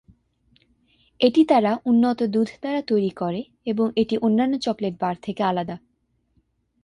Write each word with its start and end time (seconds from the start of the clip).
এটি 1.19 1.41
তারা 1.45 1.71
উন্নত 1.85 2.19
দুধ 2.25 2.49
দ্বারা 2.61 2.81
তৈরি 2.81 3.11
করে 3.11 3.41
এবং 3.65 3.87
এটি 3.95 4.15
অন্যান্য 4.17 4.53
চকলেট 4.57 4.95
বার 4.99 5.15
থেকে 5.21 5.41
আলাদা। 5.43 5.75